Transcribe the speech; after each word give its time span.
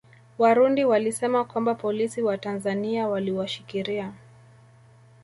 Warundi 0.39 0.85
walisema 0.85 1.43
kwamba 1.43 1.75
polisi 1.75 2.21
wa 2.21 2.37
Tanzania 2.37 3.07
waliwashikiria 3.07 4.13